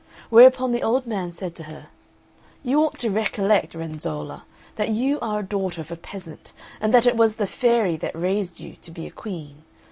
Whereupon 0.31 0.71
the 0.71 0.81
old 0.81 1.05
man 1.05 1.31
said 1.31 1.53
to 1.57 1.65
her, 1.65 1.89
"You 2.63 2.81
ought 2.83 2.97
to 2.97 3.11
recollect, 3.11 3.75
Renzolla, 3.75 4.45
that 4.75 4.89
you 4.89 5.19
are 5.19 5.41
a 5.41 5.43
daughter 5.43 5.79
of 5.79 5.91
a 5.91 5.95
peasant 5.95 6.53
and 6.79 6.91
that 6.91 7.05
it 7.05 7.15
was 7.15 7.35
the 7.35 7.45
fairy 7.45 7.97
that 7.97 8.15
raised 8.15 8.59
you 8.59 8.77
to 8.81 8.89
be 8.89 9.05
a 9.05 9.11
queen. 9.11 9.61